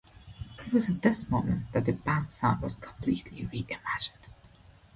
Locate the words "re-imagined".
3.45-4.33